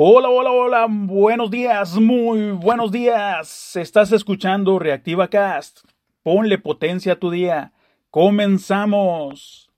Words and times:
Hola, 0.00 0.28
hola, 0.28 0.52
hola, 0.52 0.86
buenos 0.88 1.50
días, 1.50 1.96
muy 1.96 2.52
buenos 2.52 2.92
días. 2.92 3.74
Estás 3.74 4.12
escuchando 4.12 4.78
Reactiva 4.78 5.26
Cast. 5.26 5.80
Ponle 6.22 6.56
potencia 6.56 7.14
a 7.14 7.16
tu 7.16 7.32
día. 7.32 7.72
Comenzamos. 8.08 9.72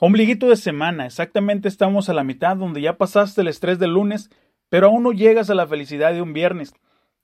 Ombliguito 0.00 0.48
de 0.48 0.56
semana, 0.56 1.06
exactamente 1.06 1.68
estamos 1.68 2.08
a 2.08 2.14
la 2.14 2.24
mitad 2.24 2.56
donde 2.56 2.80
ya 2.80 2.98
pasaste 2.98 3.42
el 3.42 3.46
estrés 3.46 3.78
del 3.78 3.92
lunes, 3.92 4.28
pero 4.68 4.88
aún 4.88 5.04
no 5.04 5.12
llegas 5.12 5.50
a 5.50 5.54
la 5.54 5.68
felicidad 5.68 6.12
de 6.12 6.22
un 6.22 6.32
viernes. 6.32 6.74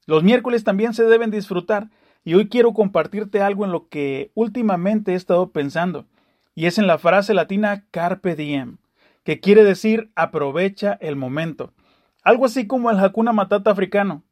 Los 0.06 0.22
miércoles 0.22 0.62
también 0.62 0.94
se 0.94 1.02
deben 1.02 1.32
disfrutar 1.32 1.88
y 2.22 2.34
hoy 2.34 2.48
quiero 2.48 2.74
compartirte 2.74 3.42
algo 3.42 3.64
en 3.64 3.72
lo 3.72 3.88
que 3.88 4.30
últimamente 4.34 5.14
he 5.14 5.16
estado 5.16 5.50
pensando, 5.50 6.06
y 6.54 6.66
es 6.66 6.78
en 6.78 6.86
la 6.86 6.98
frase 6.98 7.34
latina 7.34 7.86
carpe 7.90 8.36
diem 8.36 8.76
que 9.26 9.40
quiere 9.40 9.64
decir 9.64 10.12
aprovecha 10.14 10.96
el 11.00 11.16
momento. 11.16 11.74
Algo 12.22 12.44
así 12.44 12.68
como 12.68 12.92
el 12.92 13.00
Hakuna 13.00 13.32
Matata 13.32 13.72
africano. 13.72 14.22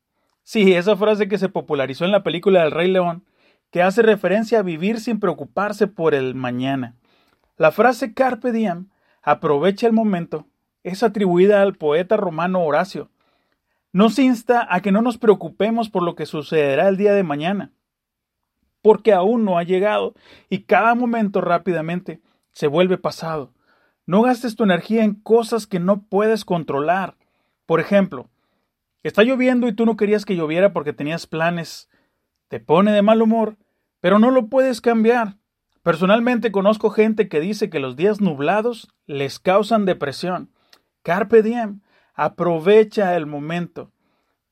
Sí, 0.44 0.72
esa 0.72 0.96
frase 0.96 1.26
que 1.26 1.36
se 1.36 1.48
popularizó 1.48 2.04
en 2.04 2.12
la 2.12 2.22
película 2.22 2.62
del 2.62 2.70
Rey 2.70 2.88
León, 2.88 3.24
que 3.72 3.82
hace 3.82 4.02
referencia 4.02 4.60
a 4.60 4.62
vivir 4.62 5.00
sin 5.00 5.18
preocuparse 5.18 5.88
por 5.88 6.14
el 6.14 6.36
mañana. 6.36 6.94
La 7.56 7.72
frase 7.72 8.14
Carpe 8.14 8.52
diem, 8.52 8.86
aprovecha 9.20 9.88
el 9.88 9.92
momento, 9.92 10.46
es 10.84 11.02
atribuida 11.02 11.60
al 11.60 11.74
poeta 11.74 12.16
romano 12.16 12.64
Horacio. 12.64 13.10
Nos 13.92 14.20
insta 14.20 14.64
a 14.70 14.80
que 14.80 14.92
no 14.92 15.02
nos 15.02 15.18
preocupemos 15.18 15.90
por 15.90 16.04
lo 16.04 16.14
que 16.14 16.24
sucederá 16.24 16.86
el 16.86 16.96
día 16.96 17.14
de 17.14 17.24
mañana, 17.24 17.72
porque 18.80 19.12
aún 19.12 19.44
no 19.44 19.58
ha 19.58 19.64
llegado 19.64 20.14
y 20.48 20.60
cada 20.60 20.94
momento 20.94 21.40
rápidamente 21.40 22.20
se 22.52 22.68
vuelve 22.68 22.96
pasado. 22.96 23.50
No 24.06 24.22
gastes 24.22 24.56
tu 24.56 24.64
energía 24.64 25.04
en 25.04 25.14
cosas 25.14 25.66
que 25.66 25.80
no 25.80 26.02
puedes 26.02 26.44
controlar. 26.44 27.16
Por 27.66 27.80
ejemplo, 27.80 28.28
está 29.02 29.22
lloviendo 29.22 29.66
y 29.68 29.74
tú 29.74 29.86
no 29.86 29.96
querías 29.96 30.24
que 30.24 30.36
lloviera 30.36 30.72
porque 30.72 30.92
tenías 30.92 31.26
planes. 31.26 31.88
Te 32.48 32.60
pone 32.60 32.92
de 32.92 33.02
mal 33.02 33.22
humor, 33.22 33.56
pero 34.00 34.18
no 34.18 34.30
lo 34.30 34.48
puedes 34.48 34.80
cambiar. 34.80 35.36
Personalmente 35.82 36.52
conozco 36.52 36.90
gente 36.90 37.28
que 37.28 37.40
dice 37.40 37.70
que 37.70 37.78
los 37.78 37.96
días 37.96 38.20
nublados 38.20 38.88
les 39.06 39.38
causan 39.38 39.84
depresión. 39.84 40.50
Carpe 41.02 41.42
diem, 41.42 41.80
aprovecha 42.14 43.16
el 43.16 43.26
momento. 43.26 43.92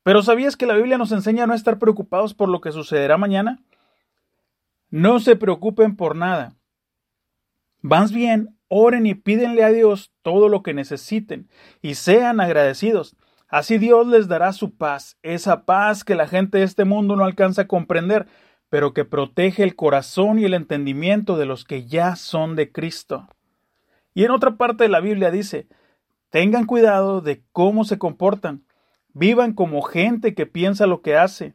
Pero 0.03 0.23
¿sabías 0.23 0.57
que 0.57 0.67
la 0.67 0.75
Biblia 0.75 0.99
nos 0.99 1.13
enseña 1.13 1.45
a 1.45 1.47
no 1.47 1.55
estar 1.55 1.79
preocupados 1.79 2.35
por 2.35 2.49
lo 2.49 2.61
que 2.61 2.73
sucederá 2.73 3.17
mañana? 3.17 3.63
No 4.91 5.21
se 5.21 5.37
preocupen 5.37 5.97
por 5.97 6.17
nada. 6.17 6.55
Más 7.81 8.13
bien, 8.13 8.59
oren 8.75 9.05
y 9.05 9.15
pídenle 9.15 9.65
a 9.65 9.69
Dios 9.69 10.13
todo 10.23 10.49
lo 10.49 10.63
que 10.63 10.73
necesiten 10.73 11.51
y 11.83 11.97
sean 11.97 12.41
agradecidos. 12.41 13.17
Así 13.47 13.77
Dios 13.77 14.07
les 14.07 14.29
dará 14.29 14.55
su 14.55 14.75
paz, 14.77 15.19
esa 15.23 15.67
paz 15.67 16.05
que 16.05 16.15
la 16.15 16.27
gente 16.27 16.57
de 16.57 16.65
este 16.65 16.87
mundo 16.87 17.15
no 17.15 17.25
alcanza 17.25 17.63
a 17.63 17.69
comprender, 17.69 18.27
pero 18.71 18.95
que 18.95 19.05
protege 19.05 19.63
el 19.63 19.77
corazón 19.77 20.39
y 20.39 20.47
el 20.47 20.55
entendimiento 20.55 21.37
de 21.37 21.45
los 21.45 21.67
que 21.67 21.85
ya 21.85 22.17
son 22.17 22.57
de 22.57 22.73
Cristo. 22.73 23.29
Y 24.15 24.25
en 24.25 24.31
otra 24.31 24.57
parte 24.57 24.85
de 24.85 24.89
la 24.89 25.01
Biblia 25.01 25.31
dice, 25.31 25.69
tengan 26.31 26.65
cuidado 26.65 27.21
de 27.21 27.43
cómo 27.53 27.85
se 27.85 27.99
comportan, 27.99 28.65
vivan 29.13 29.53
como 29.53 29.83
gente 29.83 30.35
que 30.35 30.47
piensa 30.47 30.87
lo 30.87 31.03
que 31.03 31.17
hace. 31.17 31.53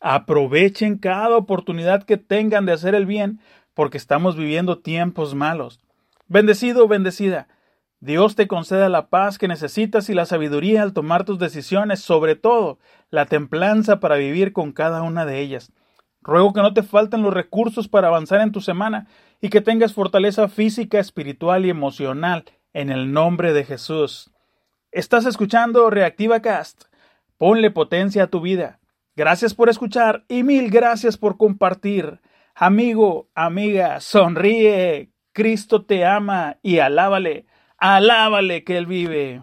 Aprovechen 0.00 0.98
cada 0.98 1.36
oportunidad 1.36 2.02
que 2.02 2.16
tengan 2.16 2.66
de 2.66 2.72
hacer 2.72 2.96
el 2.96 3.06
bien, 3.06 3.38
porque 3.74 3.96
estamos 3.96 4.36
viviendo 4.36 4.80
tiempos 4.80 5.36
malos. 5.36 5.80
Bendecido 6.30 6.86
bendecida, 6.86 7.48
Dios 7.98 8.36
te 8.36 8.46
conceda 8.46 8.88
la 8.88 9.08
paz 9.08 9.36
que 9.36 9.48
necesitas 9.48 10.08
y 10.08 10.14
la 10.14 10.26
sabiduría 10.26 10.80
al 10.82 10.92
tomar 10.92 11.24
tus 11.24 11.40
decisiones, 11.40 11.98
sobre 11.98 12.36
todo 12.36 12.78
la 13.10 13.26
templanza 13.26 13.98
para 13.98 14.14
vivir 14.14 14.52
con 14.52 14.70
cada 14.70 15.02
una 15.02 15.26
de 15.26 15.40
ellas. 15.40 15.72
Ruego 16.22 16.52
que 16.52 16.62
no 16.62 16.72
te 16.72 16.84
falten 16.84 17.22
los 17.22 17.34
recursos 17.34 17.88
para 17.88 18.06
avanzar 18.06 18.42
en 18.42 18.52
tu 18.52 18.60
semana 18.60 19.08
y 19.40 19.48
que 19.48 19.60
tengas 19.60 19.92
fortaleza 19.92 20.46
física, 20.46 21.00
espiritual 21.00 21.66
y 21.66 21.70
emocional 21.70 22.44
en 22.74 22.90
el 22.90 23.12
nombre 23.12 23.52
de 23.52 23.64
Jesús. 23.64 24.30
Estás 24.92 25.26
escuchando 25.26 25.90
Reactiva 25.90 26.40
Cast. 26.40 26.84
Ponle 27.38 27.72
potencia 27.72 28.22
a 28.22 28.26
tu 28.28 28.40
vida. 28.40 28.78
Gracias 29.16 29.52
por 29.52 29.68
escuchar 29.68 30.26
y 30.28 30.44
mil 30.44 30.70
gracias 30.70 31.16
por 31.16 31.36
compartir. 31.36 32.20
Amigo, 32.54 33.28
amiga, 33.34 33.98
sonríe, 33.98 35.10
Cristo 35.32 35.84
te 35.84 36.04
ama 36.04 36.58
y 36.62 36.78
alábale, 36.78 37.46
alábale 37.78 38.64
que 38.64 38.76
Él 38.76 38.86
vive. 38.86 39.42